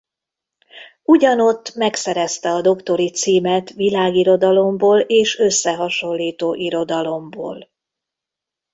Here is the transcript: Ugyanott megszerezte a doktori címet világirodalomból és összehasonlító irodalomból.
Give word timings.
Ugyanott 1.03 1.75
megszerezte 1.75 2.49
a 2.49 2.61
doktori 2.61 3.09
címet 3.11 3.69
világirodalomból 3.73 4.99
és 4.99 5.39
összehasonlító 5.39 6.53
irodalomból. 6.53 7.69